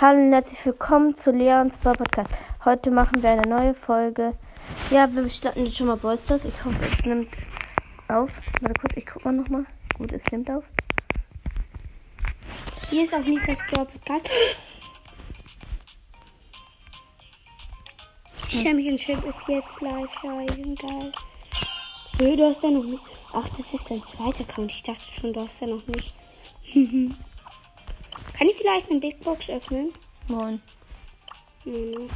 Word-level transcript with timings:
Hallo 0.00 0.20
und 0.20 0.32
herzlich 0.32 0.64
willkommen 0.64 1.16
zu 1.16 1.32
Leons 1.32 1.76
Brawl 1.78 1.96
Podcast. 1.96 2.30
Heute 2.64 2.88
machen 2.88 3.20
wir 3.20 3.30
eine 3.30 3.48
neue 3.48 3.74
Folge. 3.74 4.34
Ja, 4.92 5.12
wir 5.12 5.28
starten 5.28 5.64
jetzt 5.64 5.76
schon 5.76 5.88
mal 5.88 5.96
Bolsters. 5.96 6.44
Ich 6.44 6.64
hoffe, 6.64 6.78
es 6.92 7.04
nimmt 7.04 7.36
auf. 8.06 8.30
Warte 8.60 8.80
kurz, 8.80 8.96
ich 8.96 9.04
guck 9.04 9.24
mal 9.24 9.32
nochmal. 9.32 9.66
Gut, 9.96 10.12
es 10.12 10.30
nimmt 10.30 10.48
auf. 10.52 10.70
Hier 12.90 13.02
ist 13.02 13.12
auch 13.12 13.24
nicht 13.24 13.42
das 13.48 13.58
Brawl 13.72 13.86
Podcast. 13.86 14.28
Championship 18.50 19.24
ist 19.24 19.48
jetzt 19.48 19.80
live. 19.80 20.12
Scheiße, 20.12 20.74
geil. 20.76 21.12
Nö, 22.20 22.36
du 22.36 22.46
hast 22.46 22.62
ja 22.62 22.70
noch 22.70 22.84
nicht. 22.84 23.02
Ach, 23.32 23.48
das 23.48 23.74
ist 23.74 23.90
dein 23.90 24.04
zweiter 24.04 24.44
Account. 24.48 24.70
Ich 24.70 24.84
dachte 24.84 25.02
schon, 25.20 25.32
du 25.32 25.40
hast 25.40 25.60
ja 25.60 25.66
noch 25.66 25.84
nicht. 25.88 26.14
Kann 28.38 28.48
ich 28.48 28.56
vielleicht 28.56 28.88
eine 28.88 29.00
Big 29.00 29.18
Box 29.24 29.48
öffnen? 29.50 29.92
Moin. 30.28 30.62
Nein. 31.64 32.08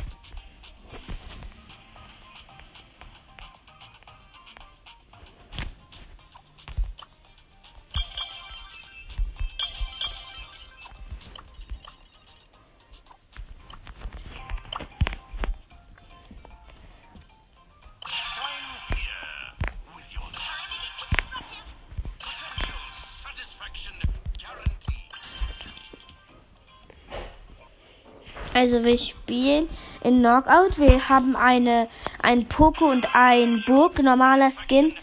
Also 28.63 28.85
wir 28.85 28.97
spielen 28.97 29.69
in 30.05 30.21
Knockout. 30.21 30.79
Wir 30.79 31.09
haben 31.09 31.35
eine 31.35 31.89
ein 32.23 32.47
Poco 32.47 32.85
und 32.85 33.05
ein 33.13 33.61
Burg 33.67 34.01
normaler 34.01 34.53
Skin 34.53 34.95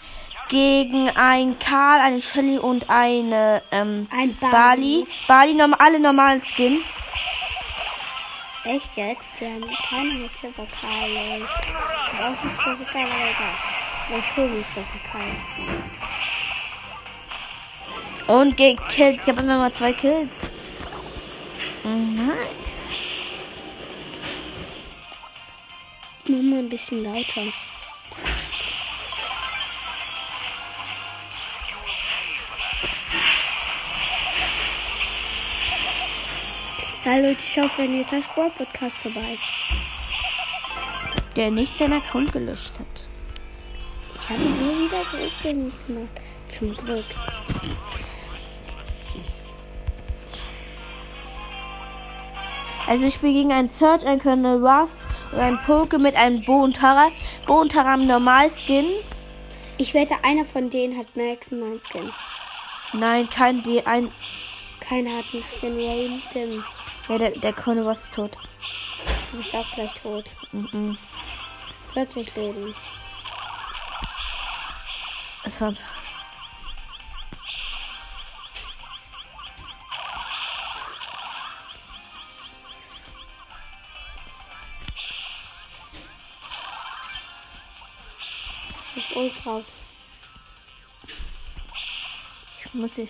gegen 0.48 1.10
ein 1.10 1.60
Karl, 1.60 2.00
eine 2.00 2.22
Shelly 2.22 2.58
und 2.58 2.90
eine 2.90 3.62
ähm, 3.74 4.08
Ein 4.12 4.38
Bali. 4.40 5.06
Bali 5.28 5.56
norm 5.56 5.76
alle 5.78 6.00
normalen 6.00 6.42
Skin. 6.42 6.80
Echt 8.64 8.96
jetzt? 8.96 9.26
Wir 9.40 9.50
haben 9.50 9.70
keine 9.90 10.14
mit 10.14 10.32
Silberkal. 10.40 11.10
Ich 11.42 12.18
brauche 12.18 12.48
nicht 12.48 12.64
Silberkal, 12.64 13.04
aber 13.04 13.28
egal. 13.30 14.20
Ich 14.20 14.38
hole 14.38 14.48
mich 14.48 14.68
Silberkal. 14.68 15.36
Und 18.40 18.56
gekillt. 18.56 19.20
Ich 19.22 19.28
habe 19.28 19.42
immer 19.42 19.58
mal 19.58 19.74
zwei 19.74 19.92
Kills. 19.92 20.50
Nice. 21.84 22.79
Mach 26.32 26.44
mal 26.44 26.60
ein 26.60 26.70
bisschen 26.70 27.04
lauter. 27.04 27.42
Ja, 37.04 37.18
Leute, 37.18 37.42
schaut 37.42 37.76
bei 37.78 37.88
mir 37.88 38.06
das 38.12 38.26
Brawl 38.36 38.52
Podcast 38.52 38.98
vorbei. 38.98 39.40
Der 41.36 41.50
nicht 41.50 41.76
seinen 41.80 41.94
Account 41.94 42.32
gelöscht 42.32 42.74
hat. 42.78 43.08
Ich 44.22 44.30
habe 44.30 44.44
ihn 44.44 44.64
nur 44.64 44.86
wieder 44.86 45.02
zurückgemischt 45.10 45.88
gemacht. 45.88 46.10
Zum 46.56 46.76
Glück. 46.76 47.06
Also 52.88 53.06
ich 53.06 53.16
spiele 53.16 53.34
gegen 53.34 53.52
einen 53.52 53.68
Search, 53.68 54.06
einen 54.06 54.22
Colonel 54.22 54.64
Ruffs 54.64 55.06
einen 55.38 55.60
Poke 55.66 56.00
mit 56.00 56.16
einem 56.16 56.44
Bo 56.44 56.64
und 56.64 56.78
Tara. 56.78 57.12
Bo 57.46 57.62
und 57.62 57.72
Tara 57.72 57.92
haben 57.92 58.08
Normalskin. 58.08 58.86
Ich 59.78 59.94
wette, 59.94 60.16
einer 60.24 60.46
von 60.46 60.70
denen 60.70 60.98
hat 60.98 61.16
Max 61.16 61.52
mein 61.52 61.80
Skin. 61.90 62.12
Nein, 62.94 63.30
kein 63.30 63.64
D. 63.64 63.84
Ein. 63.84 64.12
Keiner 64.80 65.18
hat 65.18 65.26
einen 65.34 65.44
Skin. 65.44 65.78
Rain, 65.78 66.22
Tim. 66.34 66.64
Ja, 67.08 67.18
der, 67.18 67.32
der 67.32 67.54
Colonel 67.54 67.88
Ruffs 67.88 68.06
ist 68.06 68.16
tot. 68.16 68.38
Du 69.32 69.38
bist 69.38 69.56
auch 69.56 69.72
gleich 69.74 69.94
tot. 70.02 70.26
Mhm. 70.52 70.98
40 71.94 72.36
Leben. 72.36 72.76
Es 75.44 75.62
war. 75.62 75.74
Ich 88.96 89.10
hab 89.10 89.16
Ult 89.16 89.46
drauf. 89.46 89.64
Ich 92.60 92.74
muss 92.74 92.96
sie. 92.96 93.10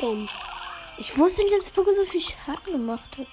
Dumm. 0.00 0.28
Ich 0.98 1.16
wusste 1.16 1.42
nicht, 1.42 1.56
dass 1.56 1.70
Poke 1.70 1.94
so 1.94 2.04
viel 2.04 2.20
Schaden 2.20 2.72
gemacht 2.72 3.18
hat. 3.18 3.26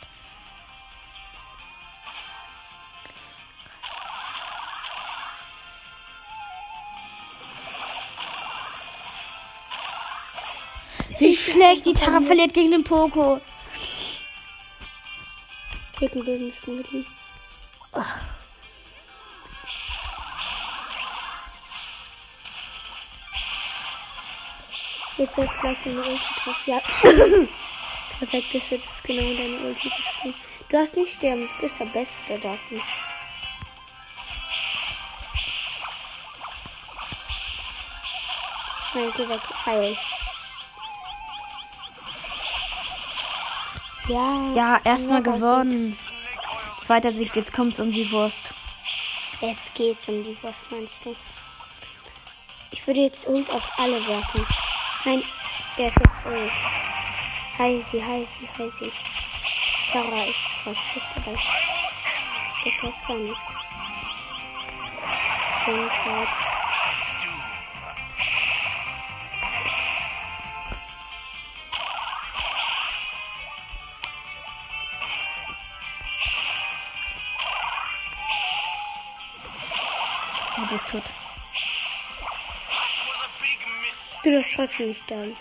Wie 11.20 11.35
schlecht 11.35 11.85
die 11.85 11.94
Tara 11.94 12.20
verliert 12.22 12.53
gegen 12.53 12.72
den 12.72 12.84
Poco. 12.84 13.40
Drücken 15.96 16.25
wir 16.25 16.38
den 16.38 16.53
Schmuddel. 16.53 17.06
Jetzt 25.18 25.35
setzt 25.35 25.59
gleich 25.62 25.78
deine 25.84 26.00
Ulti 26.00 26.19
drauf. 26.44 26.56
Ja. 26.66 26.79
Perfekt 28.19 28.51
geschützt, 28.51 28.88
genau 29.03 29.22
deine 29.22 29.57
Ulti 29.68 29.90
gespielt. 29.90 30.35
Du 30.69 30.78
hast 30.78 30.96
nicht 30.96 31.13
sterben, 31.13 31.47
du 31.47 31.62
bist 31.62 31.79
der 31.79 31.85
Beste 31.85 32.40
davon. 32.40 32.81
Nein, 38.96 39.13
geh 39.16 39.29
weg, 39.29 39.41
heil. 39.66 39.97
Ja, 44.07 44.53
Ja, 44.56 44.81
erstmal 44.84 45.23
gewonnen. 45.23 45.96
Zweiter 46.79 47.12
Sieg, 47.12 47.35
jetzt 47.35 47.53
kommt's 47.53 47.79
um 47.79 47.91
die 47.91 48.12
Wurst. 48.12 48.53
Jetzt 49.41 49.73
geht's 49.75 50.07
um 50.07 50.23
die, 50.23 50.38
was 50.41 50.56
meinst 50.69 50.94
du? 51.03 51.16
Ich 52.72 52.85
würde 52.85 53.02
jetzt 53.02 53.28
Ult 53.28 53.50
auf 53.50 53.63
alle 53.78 54.06
werfen. 54.07 54.46
Nein, 55.06 55.22
er 55.75 55.88
ist 55.88 55.96
jetzt 56.00 56.25
Ult. 56.25 56.52
Heisi, 57.59 58.00
heisi, 58.00 58.47
heisi. 58.58 58.91
Sarah 59.91 60.24
ist 60.24 60.36
was 60.64 60.78
schlecht 60.78 61.08
dabei. 61.16 61.38
Das 62.64 62.84
heißt 62.84 63.08
gar 63.08 63.18
nichts. 63.18 63.38
Und 65.68 66.06
halt. 66.06 66.30
Du 80.56 80.68
bist 80.68 80.88
tot. 80.88 81.03
That 81.03 81.12
was 83.08 83.20
a 83.20 83.30
big 83.41 83.59
Du 84.23 84.31
darfst 84.31 84.50
trotzdem 84.56 84.88
nicht 84.89 85.03
sterben. 85.03 85.35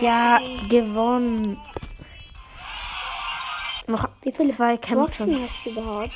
Ja, 0.00 0.40
gewonnen. 0.68 1.60
Noch 3.86 4.08
Wie 4.22 4.32
viele 4.32 4.48
zwei 4.48 4.76
Boxen 4.76 5.26
Kämpfe. 5.26 5.42
hast 5.42 5.64
du 5.66 5.70
überhaupt? 5.70 6.12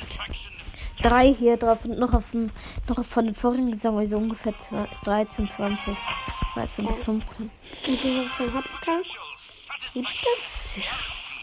Drei 1.03 1.33
hier 1.33 1.57
drauf 1.57 1.85
und 1.85 1.99
noch 1.99 2.13
auf 2.13 2.31
dem, 2.31 2.49
noch 2.87 3.05
von 3.05 3.25
der 3.25 3.35
vorigen 3.35 3.73
Saison, 3.73 3.99
also 3.99 4.17
ungefähr 4.17 4.57
zwei- 4.57 4.87
13, 5.03 5.47
20. 5.47 5.95
13 6.55 6.87
bis 6.87 7.03
15. 7.03 7.51
Und 7.85 8.03
du 8.03 8.25
hast 8.25 8.39
Hauptkampf? 8.53 9.07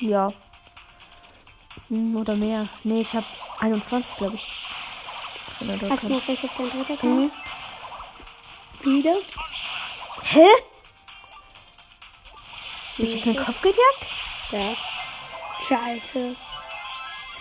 Ja. 0.00 0.32
Hm, 1.88 2.16
Oder 2.16 2.34
mehr. 2.34 2.66
Nee, 2.82 3.02
ich 3.02 3.12
hab 3.14 3.24
21, 3.60 4.16
glaube 4.16 4.34
ich. 4.34 4.63
Oder 5.60 5.76
dort. 5.76 5.92
Hast 5.92 6.02
du 6.02 6.08
noch 6.08 6.28
welche 6.28 6.48
Zentritter 6.54 7.06
mhm. 7.06 7.30
Wieder? 8.82 9.16
Hä? 10.22 10.46
Mich 12.98 13.14
jetzt 13.14 13.26
in 13.26 13.34
den 13.34 13.44
Kopf 13.44 13.60
gejagt? 13.60 14.08
Ja. 14.52 14.74
Scheiße. 15.68 16.36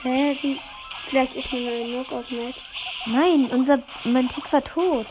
Hä? 0.03 0.37
Wie? 0.41 0.59
Vielleicht 1.07 1.35
ist 1.35 1.51
mir 1.51 1.69
mein 1.69 2.05
Knockout 2.05 2.31
nicht. 2.31 2.59
Nein, 3.05 3.49
unser. 3.51 3.79
Mein 4.05 4.29
Tick 4.29 4.51
war 4.51 4.63
tot. 4.63 5.07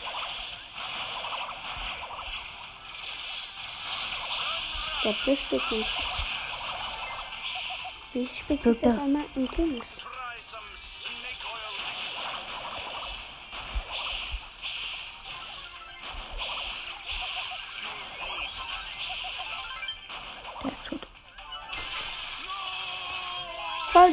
Das 5.03 5.15
Der 5.25 5.31
Bischbücken. 5.31 5.85
Wie 8.13 8.27
spitzt 8.27 8.65
das 8.65 8.83
einmal 8.83 9.25
im 9.35 9.49
Dings? 9.51 9.85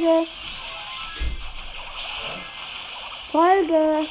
Folge! 0.00 0.26
Folge! 3.30 4.08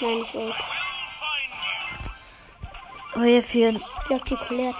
Nein, 0.00 0.22
ich 0.24 0.34
will. 0.34 0.54
Aber 3.14 3.24
hier 3.24 3.42
fehlen. 3.44 3.76
Ich 3.76 4.10
auf 4.10 4.22
die 4.22 4.34
Colette. 4.34 4.76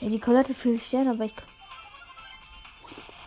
Ja, 0.00 0.08
die 0.08 0.20
Colette 0.20 0.54
fehlen 0.54 0.80
Sterne, 0.80 1.10
aber 1.10 1.24
ich. 1.24 1.34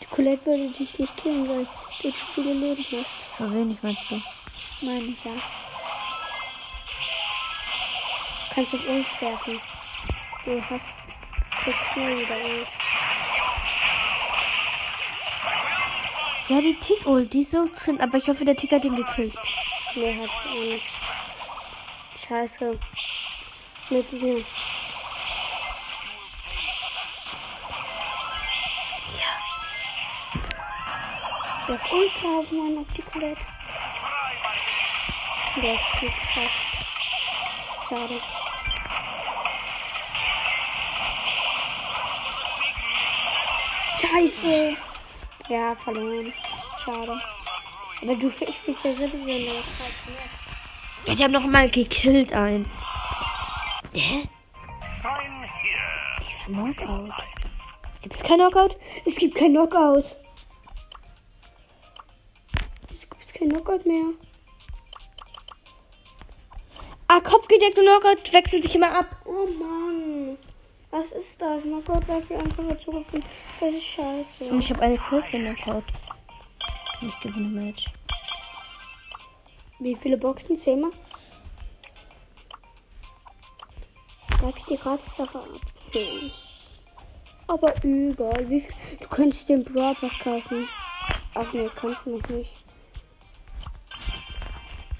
Die 0.01 0.05
Colette 0.05 0.45
würde 0.45 0.69
dich 0.69 0.97
nicht 0.97 1.17
killen, 1.17 1.49
weil 1.49 1.67
du 2.01 2.09
zu 2.09 2.25
viele 2.35 2.53
Leben 2.53 2.85
hast. 2.89 3.37
So 3.37 3.53
wenig 3.53 3.77
meinst 3.81 4.01
du? 4.09 4.21
Meine 4.81 5.03
ich 5.03 5.25
ja. 5.25 5.31
Kannst 8.55 8.71
du 8.71 8.77
auf 8.77 8.87
uns 8.87 9.05
werfen. 9.19 9.59
Du 10.45 10.61
hast 10.69 10.85
schnell 11.91 12.17
wieder 12.19 12.35
uns. 12.35 12.67
Ja, 16.47 16.61
die 16.61 16.79
Tick 16.79 17.05
ult, 17.05 17.33
die 17.33 17.41
ist 17.41 17.51
so 17.51 17.67
schön, 17.83 17.99
aber 17.99 18.17
ich 18.17 18.29
hoffe, 18.29 18.45
der 18.45 18.55
Tick 18.55 18.71
hat 18.71 18.85
den 18.85 18.95
gekillt. 18.95 19.35
Nee, 19.95 20.21
hat 20.21 20.29
er 20.45 20.59
nicht. 20.61 20.85
Scheiße. 22.29 22.79
Mit 23.89 24.11
diesem. 24.11 24.37
Ja. 29.17 29.33
Der 31.67 31.79
ultra 31.91 32.27
auf 32.39 32.51
Mann 32.51 32.77
auf 32.77 32.93
die 32.95 33.01
Colette. 33.01 33.41
Der 35.57 35.73
ist 35.73 35.81
krass. 36.33 36.51
Schade. 37.89 38.21
Scheiße. 43.99 44.77
Ja, 45.49 45.75
verloren. 45.75 46.33
Schade. 46.83 47.19
Aber 48.01 48.15
du 48.15 48.29
spielst 48.31 48.83
ja 48.83 48.93
sowieso 48.93 49.17
noch. 49.17 49.63
Die 51.07 51.23
haben 51.23 51.31
noch 51.31 51.45
mal 51.45 51.69
gekillt 51.69 52.33
einen. 52.33 52.69
Hä? 53.93 54.27
Sign 54.81 55.43
here. 55.61 56.73
Knockout. 56.75 57.11
Gibt 58.01 58.15
es 58.15 58.23
kein 58.23 58.37
Knockout? 58.37 58.77
Es 59.05 59.15
gibt 59.15 59.35
kein 59.35 59.51
Knockout. 59.51 60.05
Es 62.91 62.99
gibt 62.99 63.33
kein 63.33 63.49
Knockout 63.49 63.85
mehr. 63.85 64.05
Ah, 67.07 67.19
Kopfgedeckt 67.19 67.77
und 67.77 67.85
Knockout 67.85 68.33
wechseln 68.33 68.61
sich 68.61 68.75
immer 68.75 68.93
ab. 68.95 69.15
Oh 69.25 69.47
Mann. 69.47 70.04
Was 70.97 71.11
ist 71.11 71.41
das? 71.41 71.63
Knockout 71.63 72.07
war 72.07 72.21
für 72.21 72.35
einfache 72.35 72.77
Zukunft. 72.77 73.27
Das 73.59 73.73
ist 73.73 73.83
scheiße. 73.83 74.49
Und 74.49 74.59
ich 74.61 74.69
habe 74.69 74.81
eine 74.83 74.97
kurze 74.97 75.37
Knockout. 75.37 75.83
Ich 77.01 77.19
gewinne 77.19 77.49
Match. 77.49 77.87
Wie 79.79 79.93
viele 79.97 80.15
Boxen? 80.15 80.57
Zehnmal? 80.57 80.91
Darf 84.39 84.55
ich 84.55 84.63
die 84.63 84.77
gratis 84.77 85.13
Sache 85.17 85.37
abholen? 85.37 86.31
Aber 87.47 87.75
egal. 87.83 88.49
Wie 88.49 88.61
viel? 88.61 88.75
Du 89.01 89.09
könntest 89.09 89.49
den 89.49 89.65
Brawl 89.65 89.95
Pass 89.95 90.17
kaufen. 90.19 90.69
Ach 91.33 91.51
nee, 91.51 91.69
kannst 91.75 92.05
du 92.05 92.17
noch 92.17 92.29
nicht. 92.29 92.53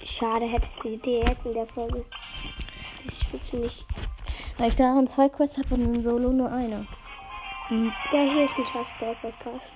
Schade, 0.04 0.44
hättest 0.44 0.84
du 0.84 0.98
die 0.98 1.20
jetzt 1.20 1.46
in 1.46 1.54
der 1.54 1.66
Folge. 1.66 2.04
Das 3.02 3.18
spielst 3.18 3.52
du 3.54 3.56
nicht. 3.56 3.86
Weil 4.58 4.68
ich 4.68 4.76
daran 4.76 5.06
zwei 5.06 5.28
Quests 5.28 5.58
habe 5.58 5.74
und 5.74 5.82
in 5.82 6.02
Solo 6.02 6.30
nur 6.30 6.50
eine. 6.50 6.86
Und 7.68 7.92
Ja, 8.10 8.20
hier 8.20 8.44
ist 8.44 8.58
ein 8.58 8.86
Brawl 8.98 9.16
Podcast. 9.20 9.70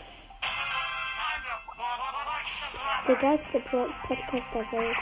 Der 3.06 3.17
geilste 3.17 3.61
Brawl 3.61 3.91
Podcast 4.06 4.47
der 4.55 4.73
Welt. 4.73 4.97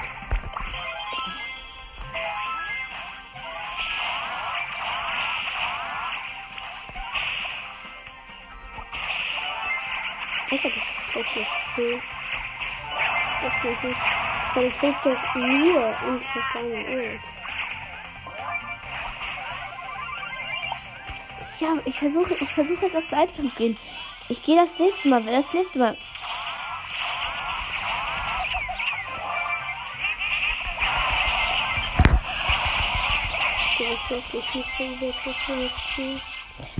Ich 10.51 10.65
hab 10.65 10.73
das 10.73 11.15
wirklich 11.15 11.47
cool. 11.77 12.01
Das 13.43 13.73
ist 13.73 13.85
nicht. 13.85 14.01
Weil 14.55 14.65
ich 14.65 14.83
will 14.83 14.95
jetzt 15.05 15.35
nur 15.37 15.95
interessante 16.09 17.38
ja, 21.61 21.75
ich 21.85 21.99
versuche 21.99 22.35
ich 22.41 22.49
versuche 22.49 22.87
jetzt 22.87 22.97
auf 22.97 23.09
Zweikampf 23.09 23.57
gehen. 23.57 23.77
Ich 24.29 24.43
gehe 24.43 24.57
das 24.57 24.79
nächste 24.79 25.09
Mal, 25.09 25.23
das 25.23 25.53
nächste 25.53 25.79
Mal. 25.79 25.97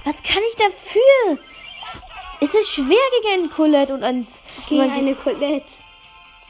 Was 0.05 0.23
kann 0.23 0.43
ich 0.51 0.57
dafür? 0.57 1.39
Es 2.41 2.55
ist 2.55 2.71
schwer 2.71 2.97
gegen 3.23 3.35
einen 3.35 3.51
Colette 3.51 3.95
und 3.95 4.03
ein 4.05 4.27
Gegen 4.69 4.83
und 4.83 4.91
eine 4.91 5.15
Colette. 5.15 5.65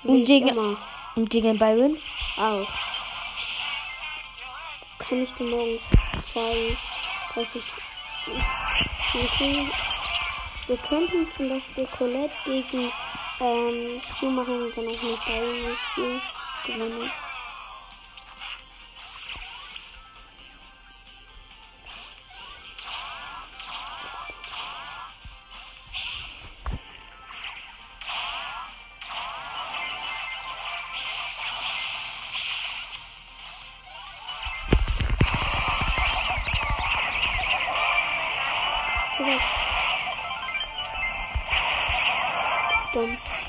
Und 0.05 0.25
gegen- 0.25 0.49
immer. 0.49 0.77
und 1.17 1.31
gegen 1.31 1.59
Byron. 1.59 1.99
Auch. 2.37 2.69
Kann 4.99 5.23
ich 5.23 5.33
dir 5.35 5.45
morgen 5.45 5.79
zeigen, 6.33 6.77
dass 7.35 7.55
ich. 7.55 7.63
Ich 8.29 8.69
wir 10.67 10.79
könnten 10.79 11.33
zum 11.33 11.49
Beispiel 11.49 11.87
Colette 11.89 12.39
gegen 12.45 12.93
ähm, 13.41 13.99
Spiel 14.01 14.31
machen 14.31 14.73
dann 14.73 14.89
auch 14.89 15.03
mit 15.03 15.25
Byron 15.25 15.77
Spiel 15.77 16.23
gewinnen. 16.63 17.13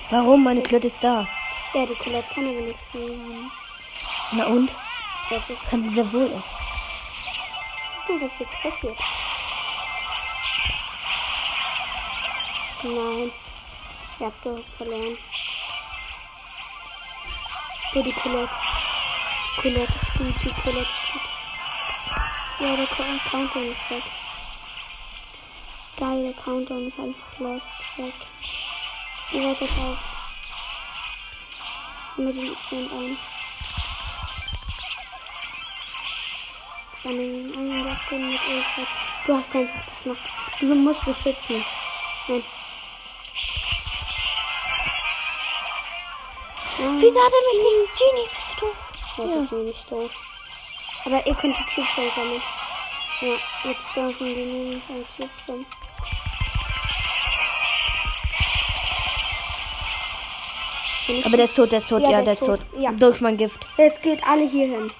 Warum? 0.10 0.44
Meine 0.44 0.64
Colette 0.64 0.88
ist 0.88 1.04
da. 1.04 1.28
Ja, 1.74 1.86
die 1.86 1.96
Colette 1.96 2.28
kann 2.34 2.46
aber 2.46 2.62
nichts 2.62 2.94
mehr. 2.94 3.52
Na 4.32 4.46
und? 4.46 4.72
Das 5.30 5.50
ist. 5.50 5.70
Kann 5.70 5.84
sie 5.84 5.90
sehr 5.90 6.12
wohl 6.12 6.26
ist. 6.28 6.50
Oh, 8.08 8.14
was 8.16 8.32
ist 8.32 8.40
jetzt 8.40 8.62
passiert? 8.62 8.98
Nein. 12.84 13.32
Ja, 14.20 14.32
du 14.44 14.58
hast 14.58 14.70
verloren. 14.78 15.18
So, 17.94 18.02
die 18.04 18.12
Colette. 18.14 18.50
Die 19.58 19.62
Colette 19.62 19.94
ist 19.94 20.18
gut, 20.18 20.36
die 20.44 20.62
Colette 20.62 20.82
ist 20.82 21.14
gut. 21.14 21.22
Ja, 22.60 22.76
der 22.76 22.88
Count- 22.88 23.24
Countdown 23.30 23.72
ist 23.72 23.90
weg. 23.92 24.04
Geil, 25.98 26.24
der 26.24 26.34
Countdown 26.44 26.88
ist 26.88 27.00
einfach 27.00 27.40
lost. 27.40 27.66
Weg. 27.98 28.14
Wie 29.32 29.46
weit 29.46 29.62
das 29.62 29.70
auf? 29.70 29.98
Nur 32.18 32.34
die 32.34 32.56
sind 32.70 32.92
ein. 32.92 33.18
Einen 37.06 37.54
Einsatzsinn 37.56 38.30
mit 38.30 38.42
Ölfett. 38.50 38.88
Du 39.26 39.36
hast 39.36 39.56
einfach 39.56 39.86
das 39.86 40.06
noch. 40.06 40.18
Du 40.60 40.66
musst 40.76 41.06
beschützen. 41.06 41.64
Nein. 42.28 42.44
Nein. 46.80 47.02
Wieso 47.02 47.20
hat 47.20 47.32
er 47.32 47.44
mich 47.48 47.62
nicht? 47.66 48.00
Genie, 48.00 48.28
bist 48.34 48.52
du 48.52 48.66
doof? 48.66 48.94
Ja. 49.18 49.24
Ja. 49.26 49.36
Das 49.36 49.44
ist 49.44 49.52
nicht 49.52 49.92
doof. 49.92 50.12
Aber 51.06 51.28
ihr 51.28 51.36
könnt 51.36 51.58
die 51.58 51.64
Cubes 51.64 51.98
einsammeln. 51.98 52.42
Ja, 53.22 53.36
jetzt 53.70 53.96
dürfen 53.96 54.26
die 54.26 54.46
nämlich 54.46 54.90
ein 54.90 55.06
Cubes 55.16 55.48
rum. 55.48 55.66
Ich- 61.10 61.26
Aber 61.26 61.38
der 61.38 61.46
ist 61.46 61.56
tot, 61.56 61.72
der 61.72 61.80
ist 61.80 61.90
tot, 61.90 62.04
Ja, 62.04 62.12
ja, 62.12 62.22
der 62.22 62.34
ist 62.34 62.46
tot. 62.46 62.60
tot, 62.72 62.80
ja. 62.80 62.92
Durch 62.92 63.20
mein 63.22 63.36
Gift. 63.38 63.66
Jetzt 63.78 64.02
geht 64.04 64.24
alle 64.28 64.48
hier 64.48 64.68
hin. 64.68 64.92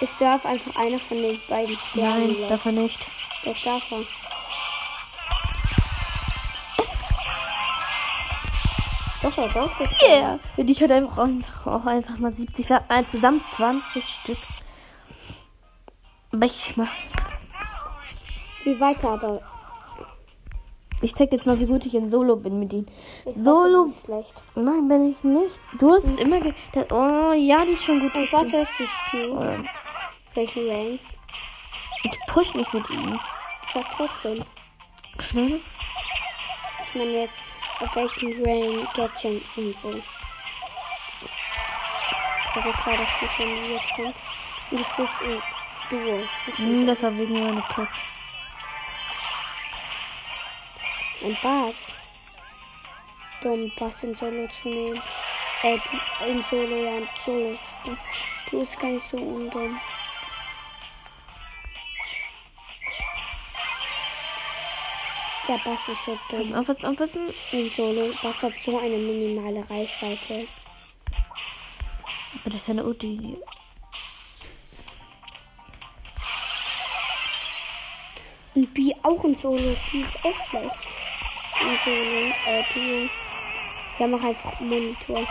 Ich 0.00 0.10
darf 0.18 0.44
einfach 0.46 0.74
einer 0.76 0.98
von 1.00 1.20
den 1.20 1.38
beiden 1.48 1.76
sterben. 1.90 2.38
Nein, 2.40 2.48
darf 2.48 2.64
er 2.64 2.72
nicht. 2.72 3.06
Das 3.44 3.56
darf 3.62 3.82
er. 3.90 4.02
Doch, 9.22 9.36
er 9.36 9.48
darf 9.48 9.76
das. 9.78 9.90
Yeah. 10.02 10.38
Und 10.56 10.70
ich 10.70 10.82
hatte 10.82 10.94
einfach, 10.94 11.18
auch 11.66 11.84
einfach 11.86 12.16
mal 12.16 12.32
70. 12.32 12.70
Wir 12.70 12.76
hatten 12.76 13.06
zusammen 13.06 13.40
20 13.42 14.02
Stück. 14.08 14.38
Aber 16.32 16.46
ich 16.46 16.74
mach. 16.76 16.88
Spiel 18.58 18.80
weiter, 18.80 19.10
aber 19.10 19.42
Ich 21.02 21.14
zeig 21.14 21.32
jetzt 21.32 21.46
mal, 21.46 21.58
wie 21.58 21.66
gut 21.66 21.86
ich 21.86 21.94
in 21.94 22.08
Solo 22.08 22.36
bin 22.36 22.58
mit 22.58 22.72
ihnen. 22.74 22.86
ich 23.24 23.42
Solo. 23.42 23.86
Nicht 23.86 24.04
schlecht. 24.04 24.42
Nein, 24.54 24.86
bin 24.86 25.12
ich 25.12 25.24
nicht. 25.24 25.58
Du 25.78 25.92
hast 25.92 26.06
immer. 26.18 26.40
Ge 26.40 26.52
das, 26.72 26.90
oh, 26.90 27.32
ja, 27.32 27.64
die 27.64 27.72
ist 27.72 27.84
schon 27.84 28.00
gut. 28.00 28.14
Was 28.14 28.46
ist 28.46 28.54
das 28.54 28.88
Spiel? 29.06 29.30
Ähm, 29.40 29.68
Welchen 30.34 30.68
Rank? 30.68 31.00
Ich 32.02 32.18
push 32.28 32.54
nicht 32.54 32.72
mit 32.74 32.88
ihnen. 32.90 33.18
Ich 33.66 33.72
sag 33.72 33.84
trotzdem. 33.96 34.44
Schnell. 35.18 35.60
Ich 36.84 36.94
meine 36.94 37.10
jetzt, 37.10 37.34
auf 37.80 37.96
welchen 37.96 38.44
Rank 38.44 38.94
Gadget 38.94 39.42
und 39.56 39.74
so. 39.82 39.88
Also 42.52 42.70
klar, 42.82 42.96
dass 42.96 43.08
du 43.20 43.26
schon 43.36 43.48
jetzt 43.72 43.88
kommt. 43.96 44.14
Und 44.70 44.80
du 44.80 44.84
spielst 44.84 45.12
in 45.22 45.98
Duo. 45.98 46.22
Hm, 46.56 46.86
das 46.86 47.02
war 47.02 47.16
wegen 47.16 47.32
meiner 47.32 47.62
Plus. 47.62 47.88
Ein 51.22 51.36
Bass. 51.42 51.74
Dumm, 53.42 53.70
Bass 53.78 54.02
in 54.02 54.16
Solo 54.16 54.48
zu 54.62 54.68
nehmen. 54.68 55.02
Äh, 55.62 55.78
in 56.26 56.42
Solo, 56.50 56.76
ja, 56.76 56.96
in 56.96 57.08
Solo. 57.26 57.58
Du 58.50 58.60
bist 58.60 58.80
gar 58.80 58.88
nicht 58.88 59.04
so 59.10 59.18
undumm. 59.18 59.78
Der 65.46 65.58
Bass 65.58 65.88
ist 65.88 66.04
so 66.06 66.18
dumm. 66.30 66.54
Aufpassen, 66.54 66.86
aufpassen. 66.86 67.28
In 67.52 67.68
Solo, 67.68 68.14
Bass 68.22 68.42
hat 68.42 68.54
so 68.64 68.78
eine 68.78 68.96
minimale 68.96 69.60
Reichweite. 69.68 70.48
Aber 72.40 72.50
das 72.50 72.62
ist 72.62 72.70
eine 72.70 72.84
Ulti. 72.84 73.36
Und 78.54 78.72
B 78.72 78.94
auch 79.02 79.22
in 79.24 79.38
Solo. 79.38 79.76
B 79.92 80.00
ist 80.00 80.24
auch 80.24 80.48
schlecht. 80.48 81.09
Solo, 81.60 82.32
äh, 82.46 82.62
Duo. 82.74 83.08
Wir 83.98 84.06
haben 84.06 84.14
auch 84.14 84.24
einfach 84.24 84.60
Monitor. 84.60 85.26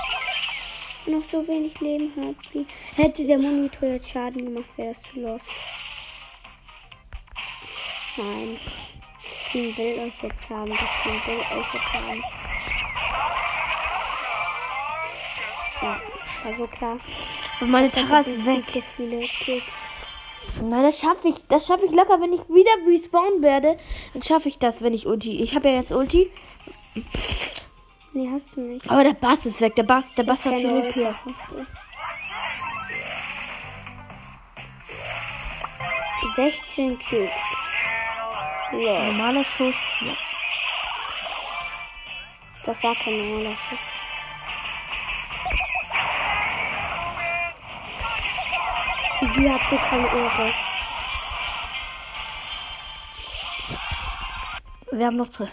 Noch 1.08 1.24
so 1.32 1.48
wenig 1.48 1.80
Leben 1.80 2.14
hat. 2.18 2.36
B. 2.54 2.66
Hätte 2.96 3.26
der 3.26 3.40
Monitor 3.40 3.90
jetzt 3.90 4.10
Schaden 4.10 4.46
gemacht, 4.46 4.70
wäre 4.78 4.92
es 4.92 5.02
zu 5.12 5.20
los. 5.22 5.42
Nein. 8.18 8.60
Team 9.52 9.76
will 9.76 10.00
euch 10.06 10.14
jetzt 10.22 10.50
haben. 10.50 10.70
Das 10.70 10.90
Team 11.02 11.22
will 11.26 11.40
euch 11.40 11.74
jetzt 11.74 11.94
haben. 11.94 12.24
Ja, 15.82 16.02
also 16.46 16.68
klar. 16.68 16.98
Und 17.60 17.72
meine 17.72 17.90
Das 17.90 18.28
ist 18.28 18.46
weg. 18.46 18.64
zu 18.72 18.82
viele 18.96 19.22
Kicks. 19.22 19.89
Nein, 20.62 20.84
das 20.84 21.00
schaffe 21.00 21.30
ich. 21.30 21.36
Das 21.48 21.68
schaffe 21.68 21.86
ich 21.86 21.92
locker, 21.92 22.20
wenn 22.22 22.34
ich 22.34 22.42
wieder 22.50 22.72
respawn 22.88 23.42
werde. 23.42 23.78
Dann 24.14 24.22
schaffe 24.22 24.50
ich 24.50 24.60
das, 24.60 24.82
wenn 24.82 24.94
ich 24.94 25.08
Ulti. 25.08 25.42
Ich 25.42 25.56
habe 25.56 25.70
ja 25.70 25.76
jetzt 25.76 25.92
Ulti. 25.92 26.32
Nee, 28.14 28.30
hast 28.32 28.48
du 28.56 28.62
nicht. 28.62 28.90
Aber 28.90 29.04
der 29.04 29.14
Bass 29.14 29.46
ist 29.46 29.62
weg. 29.62 29.76
Der 29.76 29.84
Bass, 29.84 30.14
der 30.16 30.24
Bass 30.24 30.46
war 30.46 30.54
viel 30.54 30.70
OP. 30.70 30.96
Ulti. 30.96 31.08
16 36.36 37.00
Cubes. 37.00 37.30
Ja, 38.72 39.04
Normaler 39.06 39.44
Schuss. 39.44 39.76
Ja. 40.02 40.14
das 42.66 42.84
war 42.84 42.96
kein 42.96 43.18
normaler 43.18 43.56
Schuss. 43.56 43.99
Die 49.40 49.50
hat 49.50 49.62
so 49.70 49.78
keine 49.78 50.08
Ehre. 50.08 50.52
Wir 54.92 55.06
haben 55.06 55.16
noch 55.18 55.30
zwei. 55.30 55.48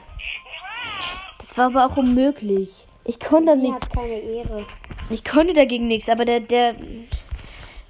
Das 1.38 1.57
war 1.57 1.66
aber 1.66 1.87
auch 1.87 1.97
unmöglich. 1.97 2.87
Ich 3.05 3.21
konnte 3.21 3.55
Die 3.57 3.71
nichts. 3.71 3.88
keine 3.90 4.19
Ehre. 4.19 4.66
Ich 5.11 5.25
konnte 5.25 5.52
dagegen 5.52 5.87
nichts, 5.87 6.09
aber 6.09 6.25
der, 6.25 6.40
der. 6.40 6.75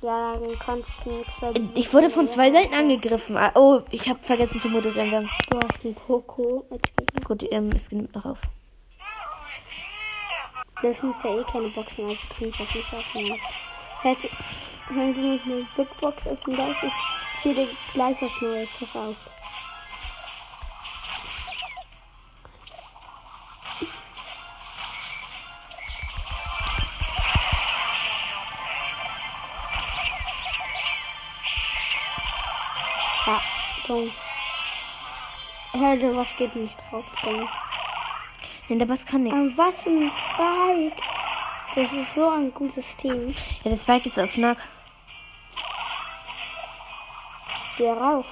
Ja, 0.03 0.35
dann 0.37 0.59
kannst 0.59 0.91
du 1.05 1.11
nichts. 1.13 1.33
du 1.41 1.71
Ich 1.75 1.93
wurde 1.95 2.11
von 2.11 2.29
zwei 2.29 2.53
Seiten 2.53 2.75
angegriffen. 2.75 3.37
Ah, 3.39 3.53
Oh, 3.55 3.81
ich 3.91 4.07
habe 4.09 4.19
vergessen 4.23 4.61
zu 4.61 4.69
moderieren. 4.69 5.11
Wir 5.11 5.29
Du 5.49 5.59
hast 5.67 5.85
einen 5.85 5.95
Poco. 5.95 6.67
Gegner. 6.71 7.21
gut, 7.27 7.43
ähm, 7.51 7.71
es 7.75 7.91
nimmt 7.91 8.15
noch 8.15 8.27
auf. 8.27 8.41
Das 10.83 10.91
ist 10.93 11.03
ja 11.03 11.39
eh 11.39 11.45
keine 11.51 11.69
Boxen, 11.69 12.05
also 12.05 12.21
kann 12.39 12.49
ich 12.49 12.57
das 12.59 12.75
nicht 12.75 12.93
öffnen. 12.93 13.41
Wenn 14.89 15.15
du 15.15 15.21
nicht 15.21 15.45
eine 15.45 15.67
Big 15.77 16.01
Box 16.01 16.27
öffnen 16.29 16.57
darfst, 16.57 16.85
ich 16.85 16.93
zieh 17.43 17.55
dir 17.55 17.69
gleich 17.93 18.17
was 18.23 18.31
Neues. 18.41 18.69
Pass 18.79 18.97
auf. 18.97 19.17
Ja, 33.27 33.41
dumm. 33.89 34.13
Herde, 35.73 36.17
was 36.17 36.29
geht 36.37 36.55
nicht 36.55 36.77
drauf, 36.91 37.05
dumm. 37.23 37.49
Nein, 38.69 38.79
der 38.79 38.87
Bass 38.87 39.05
kann 39.05 39.25
nichts. 39.25 39.39
Aber 39.39 39.67
was 39.67 39.83
für 39.83 39.91
ein 39.91 40.11
Spike. 40.11 41.03
Das 41.75 41.93
ist 41.93 42.15
so 42.15 42.29
ein 42.29 42.55
gutes 42.55 42.97
Team. 42.97 43.35
Ja, 43.65 43.71
das 43.73 43.83
Spike 43.83 44.07
ist 44.07 44.19
auf 44.19 44.37
Nack. 44.37 44.59
Geh 47.77 47.91
rauf. 47.91 48.25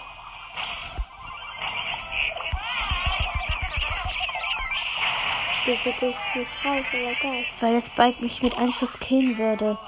Geh 5.66 5.78
wirklich 5.84 6.16
nicht 6.34 6.50
rauf, 6.64 6.84
aber 6.92 7.14
geil. 7.22 7.44
Weil 7.60 7.72
der 7.72 7.82
Spike 7.82 8.22
mich 8.22 8.42
mit 8.42 8.56
einem 8.56 8.72
Schuss 8.72 8.98
killen 9.00 9.36
würde. 9.36 9.78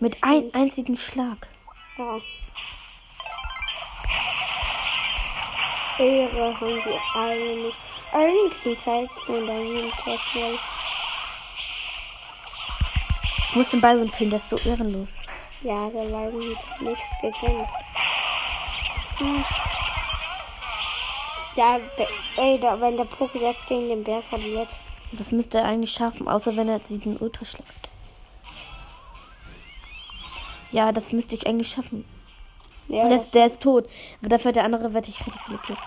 Mit 0.00 0.22
einem 0.22 0.50
einzigen 0.52 0.96
Schlag. 0.96 1.48
Ja. 1.96 2.18
Ehre 5.98 6.60
haben 6.60 6.66
die 6.66 7.18
alle 7.18 7.56
nicht. 7.64 7.76
Allerdings 8.12 8.62
sind 8.62 8.80
Zeiten 8.80 9.46
da 9.46 9.58
jeden 9.58 9.92
schnell. 9.92 10.58
Ich 13.48 13.56
muss 13.56 13.68
den 13.70 13.80
Ball 13.80 14.08
killen, 14.10 14.30
das 14.30 14.42
ist 14.42 14.50
so 14.50 14.70
ehrenlos. 14.70 15.08
Ja, 15.62 15.88
der 15.90 16.04
Leiden 16.04 16.56
hat 16.56 16.82
nichts 16.82 17.04
gegönnt. 17.20 17.68
Hm. 19.18 19.44
Ja, 21.56 21.80
ey, 22.36 22.58
da, 22.60 22.80
wenn 22.80 22.96
der 22.96 23.04
Poké 23.04 23.38
jetzt 23.38 23.66
gegen 23.66 23.88
den 23.88 24.04
Bär 24.04 24.22
verliert. 24.22 24.68
Das 25.12 25.32
müsste 25.32 25.58
er 25.58 25.64
eigentlich 25.64 25.92
schaffen, 25.92 26.28
außer 26.28 26.56
wenn 26.56 26.68
er 26.68 26.76
jetzt 26.76 26.90
den 26.90 27.16
Ultraschlag. 27.16 27.66
Ja, 30.70 30.92
das 30.92 31.12
müsste 31.12 31.34
ich 31.34 31.46
eigentlich 31.46 31.68
schaffen. 31.68 32.04
Ja, 32.88 33.04
Und 33.04 33.10
das, 33.10 33.22
das, 33.24 33.30
der 33.32 33.46
ist 33.46 33.62
tot. 33.62 33.88
Aber 34.20 34.28
dafür 34.28 34.52
der 34.52 34.64
andere 34.64 34.94
wette 34.94 35.10
ich 35.10 35.26
richtig 35.26 35.40
viele 35.42 35.58
Kills. 35.58 35.78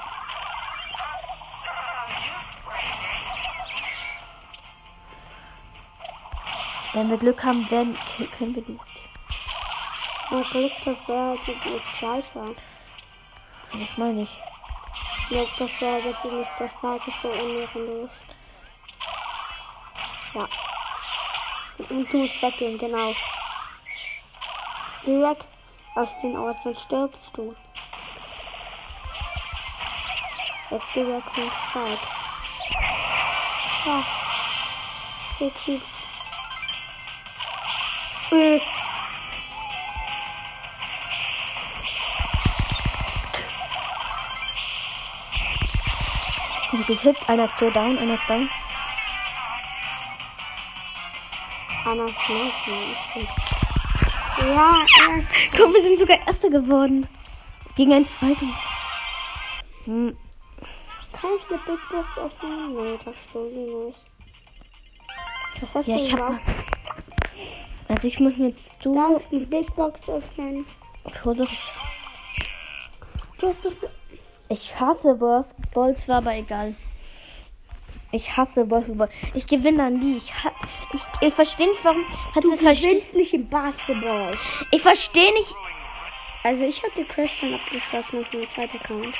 Wenn 6.93 7.09
wir 7.09 7.17
Glück 7.17 7.43
haben, 7.45 7.69
werden, 7.71 7.97
können 8.37 8.53
wir 8.53 8.63
dieses 8.63 8.85
Team. 8.93 9.11
mein 10.31 10.43
Glück, 10.43 10.71
er 11.07 11.37
jetzt 11.47 11.65
nicht 11.65 11.85
scheiße. 11.99 12.55
Das 13.73 13.97
meine 13.97 14.23
ich. 14.23 14.41
Glück, 15.29 15.49
dass 15.57 15.71
er 15.79 15.99
jetzt 15.99 16.25
nicht 16.25 16.51
das 16.59 16.71
Tag 16.81 17.07
ist 17.07 17.21
so 17.21 17.29
unehrenlos. 17.29 18.09
Ja. 20.33 20.47
Und 21.89 22.11
du 22.11 22.17
musst 22.17 22.41
weggehen, 22.41 22.77
genau. 22.77 23.13
Geh 25.05 25.21
weg 25.21 25.37
aus 25.95 26.09
den 26.21 26.37
Ort, 26.37 26.61
sonst 26.63 26.81
stirbst 26.81 27.35
du. 27.35 27.55
Jetzt 30.69 30.93
geh 30.93 31.07
weg 31.07 31.23
vom 31.23 31.51
Spike. 31.69 32.07
Ja. 33.85 34.03
Äh. 38.31 38.80
gehippt. 46.95 47.29
Einer 47.29 47.45
ist 47.45 47.57
tot 47.57 47.75
down, 47.75 47.97
einer 47.97 48.15
ist 48.15 48.29
down. 48.29 48.49
Einer 51.85 52.05
ist 52.05 52.15
down. 52.27 53.27
Ja, 54.39 54.45
ja. 54.47 55.23
Komm, 55.57 55.73
wir 55.73 55.83
sind 55.83 55.99
sogar 55.99 56.17
Erster 56.25 56.49
geworden. 56.49 57.07
Gegen 57.75 57.93
ein 57.93 58.05
Zweiten. 58.05 58.53
Hm. 59.85 60.17
Kann 61.13 61.29
ich 61.37 61.49
eine 61.49 61.59
Big 61.59 61.79
Box 61.89 62.17
öffnen? 62.17 62.73
Nein, 62.75 62.99
das 63.05 63.15
schon 63.31 63.87
nicht. 63.87 63.99
Was 65.61 65.75
hast 65.75 65.87
ja, 65.87 65.97
du 65.97 66.03
ich 66.03 66.13
hab 66.13 66.29
was. 66.29 66.41
Also 67.87 68.07
ich 68.07 68.19
muss 68.19 68.37
mit 68.37 68.57
du. 68.81 68.95
Darf 68.95 69.21
ich 69.21 69.39
die 69.39 69.45
Big 69.45 69.75
Box 69.75 69.99
öffnen? 70.09 70.65
Versuch's. 71.21 71.71
Du 73.37 73.47
hast 73.47 73.65
doch 73.65 73.71
ich 74.51 74.77
hasse 74.77 75.15
Basketball, 75.15 75.95
zwar 75.95 76.17
aber 76.17 76.35
egal. 76.35 76.75
Ich 78.11 78.35
hasse 78.35 78.65
Basketball. 78.65 79.07
Ich 79.33 79.47
gewinne 79.47 79.77
dann 79.77 79.99
nie. 79.99 80.17
Ich, 80.17 80.33
ich, 80.91 81.01
ich 81.21 81.33
verstehe 81.33 81.69
nicht, 81.69 81.79
warum. 81.85 82.03
Hat 82.35 82.43
Du 82.43 82.49
gewinnst 82.51 83.13
nicht 83.13 83.33
im 83.33 83.47
Basketball. 83.47 84.37
Ich 84.71 84.81
verstehe 84.81 85.31
nicht. 85.35 85.55
Also 86.43 86.65
ich 86.65 86.83
habe 86.83 86.91
die 86.97 87.05
Crash 87.05 87.39
schon 87.39 87.53
abgeschlossen 87.53 88.19
auf 88.19 88.33
meinem 88.33 88.49
zweiten 88.49 88.77
Account. 88.77 89.15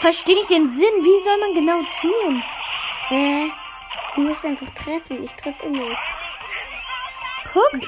Verstehe 0.00 0.34
nicht 0.34 0.50
den 0.50 0.68
Sinn. 0.68 0.80
Wie 0.80 1.24
soll 1.24 1.38
man 1.38 1.54
genau 1.54 1.82
ziehen? 2.00 2.42
Hä? 3.10 3.52
Du 4.16 4.22
musst 4.22 4.44
einfach 4.44 4.70
treffen. 4.74 5.22
Ich 5.22 5.32
treffe 5.34 5.66
immer. 5.66 5.96
Guck. 7.52 7.80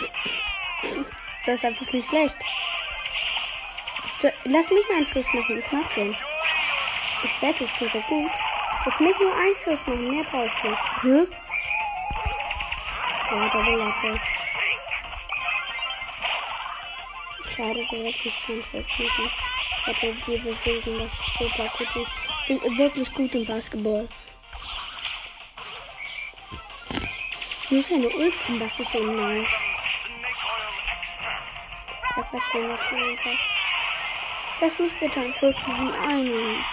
Das 1.46 1.56
ist 1.56 1.64
einfach 1.64 1.92
nicht 1.92 2.08
schlecht. 2.08 2.36
So, 4.24 4.30
lass 4.44 4.70
mich 4.70 4.88
mal 4.88 4.96
einen 4.96 5.06
Schuss 5.06 5.26
machen. 5.34 5.58
Ich 5.58 5.70
mach 5.70 5.86
den. 5.92 6.10
Ich 6.10 7.42
werde 7.42 7.58
jetzt 7.62 7.78
so 7.78 8.00
gut. 8.08 8.30
Lass 8.86 9.00
mich 9.00 9.18
nur 9.18 9.36
einen 9.36 9.54
Schuss 9.62 9.78
machen. 9.86 10.10
Mehr 10.10 10.24
brauche 10.24 10.46
ich 10.46 10.64
nicht. 10.64 11.02
Hm? 11.02 11.26
Ja, 13.30 13.48
der 13.50 13.66
will 13.66 13.78
das. 13.78 14.20
Schade, 17.54 17.86
du 17.90 17.96
wirst 18.02 18.24
nicht 18.24 18.46
keinen 18.46 18.64
Schuss 18.64 18.86
machen. 18.98 19.30
Ich 19.88 19.98
dir 19.98 20.38
bewiesen, 20.38 20.98
dass 21.00 21.12
ich 21.12 21.52
super 21.52 21.68
gut 21.76 21.92
bin. 21.92 22.06
Ich 22.48 22.62
bin 22.62 22.78
wirklich 22.78 23.12
gut 23.12 23.34
im 23.34 23.44
Basketball. 23.44 24.08
Nur 27.68 27.82
seine 27.82 28.08
kommen, 28.08 28.58
das 28.58 28.80
ist 28.80 28.90
so 28.90 29.04
nice. 29.04 29.46
Das 32.16 32.26
das 32.32 32.42
war 32.54 32.70
einfach. 32.70 33.53
Lass 34.60 34.78
mich 34.78 34.92
bitte 35.00 35.20
einen 35.20 35.34
Schuss 35.34 35.54
machen. 35.66 35.92
Einen. 35.94 36.64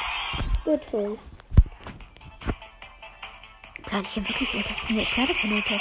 Lade 3.92 4.04
ich 4.04 4.10
hier 4.14 4.28
wirklich? 4.28 4.54
Nee, 4.90 5.02
ich 5.02 5.18
lade 5.18 5.34
keine 5.34 5.56
unter. 5.56 5.80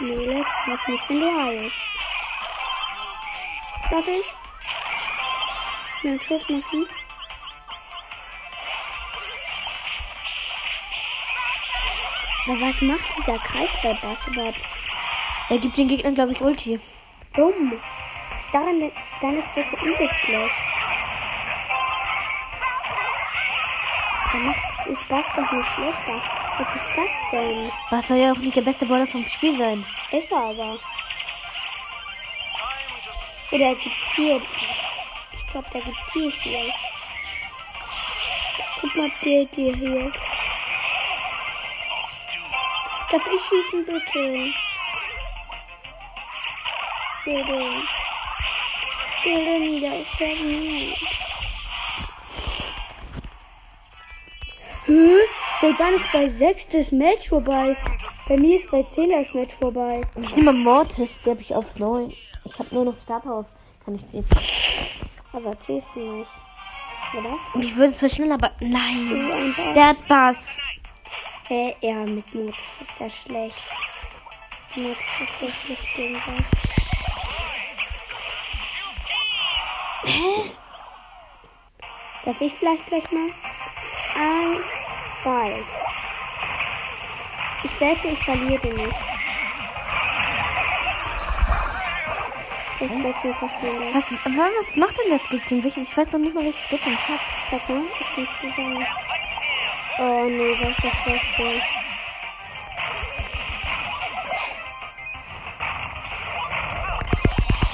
Nee, 0.00 0.44
lass 0.66 0.88
mich 0.88 1.10
in 1.10 1.20
der 1.20 1.34
Haie. 1.34 1.70
Darf 3.90 4.08
ich? 4.08 4.24
Einen 6.04 6.20
Schuss 6.20 6.48
machen? 6.48 6.86
Aber 12.48 12.60
was 12.60 12.80
macht 12.80 13.18
dieser 13.18 13.38
Kreis 13.38 13.70
bei 13.82 13.92
Bass 13.94 14.18
überhaupt? 14.28 14.60
Er 15.48 15.58
gibt 15.58 15.76
den 15.76 15.88
Gegnern, 15.88 16.14
glaube 16.14 16.32
ich, 16.32 16.40
Ulti. 16.40 16.80
Dumm. 17.34 17.72
Was 17.72 18.52
daran 18.52 18.80
denn? 18.80 18.92
Dann 19.20 19.38
ist 19.38 19.48
das 19.54 19.82
übel 19.82 20.08
schlecht. 20.12 20.54
Dann 24.32 24.46
macht 24.46 24.76
ist 24.88 25.10
das 25.10 25.24
doch 25.34 25.52
nicht 25.52 25.68
schlechter. 25.68 26.20
Was 26.58 26.68
ist 26.68 26.96
das 26.96 27.30
denn? 27.30 27.72
Was 27.90 28.08
soll 28.08 28.18
ja 28.18 28.32
auch 28.32 28.36
nicht 28.36 28.56
der 28.56 28.62
beste 28.62 28.86
Baller 28.86 29.06
vom 29.06 29.26
Spiel 29.26 29.58
sein? 29.58 29.84
Ist 30.12 30.30
er 30.30 30.38
aber. 30.38 30.78
Oder 33.50 33.64
er 33.64 33.74
gibt 33.74 33.96
vier. 34.14 34.40
Ich 35.32 35.52
glaube, 35.52 35.66
der 35.72 35.80
gibt 35.80 35.96
vier 36.12 36.30
vielleicht. 36.30 36.78
Guck 38.80 38.96
mal, 38.96 39.10
der 39.24 39.44
dir 39.46 39.74
hier. 39.74 40.12
Darf 43.10 43.22
ich 43.26 43.40
schießen, 43.48 43.86
bitte? 43.86 44.52
Bitte. 47.24 47.95
Bitte 49.26 49.60
wieder, 49.60 50.00
ich 50.00 50.20
werde 50.20 50.44
nicht. 50.44 51.02
Hä? 54.84 55.16
Bei 55.60 55.72
dann 55.76 55.94
ist 55.94 56.12
bei 56.12 56.28
6 56.28 56.68
das 56.68 56.92
Match 56.92 57.28
vorbei. 57.28 57.76
Bei 58.28 58.36
mir 58.36 58.54
ist 58.54 58.70
bei 58.70 58.84
10 58.84 59.10
das 59.10 59.34
Match 59.34 59.56
vorbei. 59.56 60.02
Ich 60.20 60.36
nehme 60.36 60.52
Mortis, 60.52 61.10
der 61.24 61.32
habe 61.32 61.42
ich 61.42 61.52
auf 61.52 61.76
9. 61.76 62.14
Ich 62.44 62.56
habe 62.56 62.72
nur 62.72 62.84
noch 62.84 62.96
Star 62.96 63.18
Power. 63.18 63.44
Kann 63.84 63.96
ich 63.96 64.06
ziehen. 64.06 64.24
Aber 65.32 65.58
ziehst 65.58 65.88
du 65.96 66.18
nicht. 66.18 66.30
Oder? 67.18 67.36
Und 67.54 67.64
ich 67.64 67.74
würde 67.74 67.96
zwar 67.96 68.08
schnell, 68.08 68.30
aber 68.30 68.52
nein. 68.60 69.10
ein 69.34 69.54
Bass. 69.56 69.74
Der 69.74 69.88
hat 69.88 70.06
Bass. 70.06 70.58
Hä, 71.48 71.74
ja, 71.80 71.94
mit 71.94 72.32
Mut 72.32 72.50
ist 72.50 73.00
das 73.00 73.12
schlecht. 73.12 73.56
Mut 74.76 74.96
ist 75.20 75.40
so 75.40 75.48
schlecht 75.48 75.96
gegen 75.96 76.14
das. 76.14 76.75
Hä? 80.06 80.50
Darf 82.24 82.40
ich 82.40 82.54
vielleicht 82.54 82.86
gleich 82.86 83.10
mal? 83.12 83.30
Ein 84.14 84.64
Ball. 85.24 85.64
Ich 87.64 87.80
wette, 87.80 88.08
ich 88.08 88.18
verliere 88.20 88.68
nicht. 88.70 88.96
Ich 92.78 92.90
wette, 92.90 93.28
ich 93.28 93.36
verliere. 93.36 93.94
Was, 93.94 94.10
was 94.12 94.76
macht 94.76 94.96
denn 94.98 95.10
das? 95.10 95.30
Welches- 95.30 95.76
Ich 95.90 95.96
weiß 95.96 96.12
noch 96.12 96.20
nicht 96.20 96.34
mal, 96.34 96.44
welches 96.44 96.62
Skip-Team 96.64 96.94
ich 96.94 97.08
habe. 97.08 97.22
Sag 97.50 97.68
mal, 97.68 97.82
ich 98.16 98.28
dir 98.40 98.50
sagen. 98.52 98.86
Oh 99.98 100.28
nee, 100.28 100.54
was 100.60 100.70
ist 100.84 101.06
das 101.06 101.22
denn? 101.38 101.60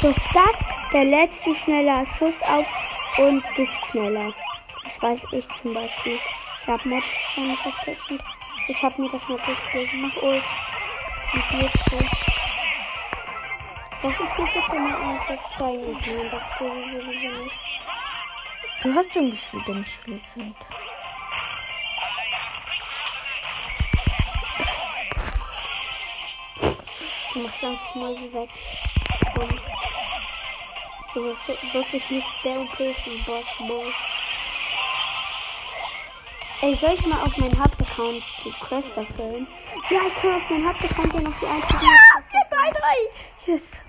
So 0.00 0.08
ist 0.08 0.20
das 0.34 0.81
der 0.92 1.04
letzte 1.04 1.54
schneller 1.54 2.04
Schuss 2.18 2.34
auf 2.42 2.66
und 3.18 3.42
bist 3.56 3.72
schneller. 3.90 4.32
Das 4.84 5.02
weiß 5.02 5.20
ich 5.32 5.46
zum 5.62 5.72
Beispiel. 5.74 6.18
Ich 6.60 6.68
hab 6.68 6.84
Mod 6.84 7.02
schon 7.34 7.56
versteckt. 7.56 8.24
Ich 8.68 8.82
hab 8.82 8.98
mir 8.98 9.10
das 9.10 9.26
mal 9.28 9.38
durchgelesen. 9.38 10.02
Mach 10.02 10.22
Ult. 10.22 10.42
Und 11.32 11.62
jetzt 11.62 11.90
so. 11.90 11.98
Das 14.02 14.12
ist 14.12 14.38
jetzt 14.38 14.54
bitte 14.54 14.80
mal 14.80 14.94
einfach 14.94 15.58
zeigen. 15.58 15.96
Ich 15.98 16.06
meine, 16.06 16.30
das 16.30 16.58
sowieso 16.58 17.42
nicht. 17.42 17.58
Du 18.82 18.94
hast 18.94 19.12
schon 19.12 19.30
gespielt, 19.30 19.68
deine 19.68 19.84
Spielzeit. 19.86 20.54
Du 27.32 27.38
machst 27.38 27.64
einfach 27.64 27.94
mal 27.94 28.14
so 28.14 28.32
weg. 28.32 28.50
Und 29.36 29.60
du 31.14 31.34
bist 31.46 31.74
wirklich 31.74 32.10
nicht 32.10 32.44
der 32.44 32.60
OP 32.60 32.80
im 32.80 33.24
Basketball. 33.24 33.92
Ey, 36.62 36.76
soll 36.76 36.94
ich 36.94 37.06
mal 37.06 37.20
auf 37.22 37.36
meinen 37.36 37.58
Hauptaccount 37.58 38.22
die 38.44 38.52
Quest 38.52 38.96
erfüllen? 38.96 39.46
Ja, 39.90 40.00
ich 40.06 40.14
kann 40.20 40.34
auf 40.34 40.50
meinen 40.50 40.68
Hauptaccount 40.68 41.12
ja 41.12 41.20
noch 41.20 41.38
die 41.40 41.46
einzige 41.46 41.78
Drei, 42.50 42.70
drei. 42.70 42.96
Yes. 43.46 43.82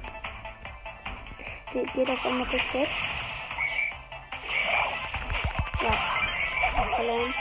Geht, 1.72 1.94
geht 1.94 2.10
das 2.10 2.26
einmal 2.26 2.48
jetzt? 2.52 2.76
Ja. 5.82 5.94
Verloren. 6.96 7.34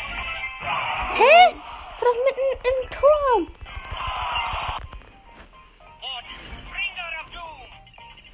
Hä? 1.15 1.55
War 1.99 2.09
doch 2.09 2.19
mitten 2.25 2.47
im 2.69 2.91
Tor. 2.91 3.62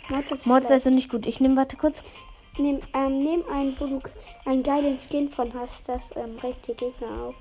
Ist 0.09 0.47
Mord 0.47 0.63
ist 0.63 0.69
schlecht. 0.69 0.71
also 0.71 0.91
nicht 0.91 1.11
gut. 1.11 1.27
Ich 1.27 1.41
nehme, 1.41 1.57
warte 1.57 1.77
kurz. 1.77 2.03
Nimm, 2.57 2.81
ähm, 2.95 3.19
nimm 3.19 3.45
einen, 3.51 3.79
wo 3.79 3.87
du 3.87 4.01
einen 4.47 4.63
geilen 4.63 4.99
Skin 4.99 5.29
von 5.29 5.53
hast, 5.55 5.89
das 5.89 6.17
ähm, 6.17 6.39
regt 6.43 6.67
die 6.67 6.75
Gegner 6.75 7.09
auf. 7.25 7.35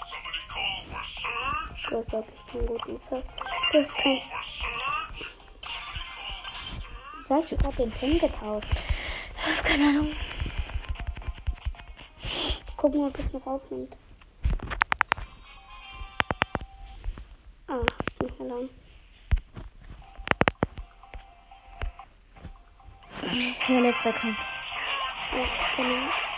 Somebody 0.07 0.43
call 0.47 0.83
for 0.89 1.03
Surge. 1.03 2.05
Du 2.07 2.17
hast 2.17 2.47
keinen 2.51 2.67
guten. 2.67 2.99
Du 7.27 7.57
gerade 7.57 7.75
den 7.77 7.91
Pin 7.91 8.19
getauscht. 8.19 8.67
Keine 9.63 9.89
Ahnung. 9.89 10.11
Guck 12.77 12.95
mal, 12.95 13.07
ob 13.07 13.19
es 13.19 13.33
noch 13.33 13.45
aufnimmt. 13.47 13.95
Lang. 18.39 18.69
Ja, 23.69 23.79
letzter 23.79 24.13
Kampf. 24.13 24.37
Ja, 25.31 25.45
genau. 25.77 26.32